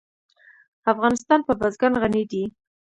افغانستان 0.91 1.39
په 1.47 1.53
بزګان 1.59 1.93
غني 2.01 2.23
دی. 2.31 2.43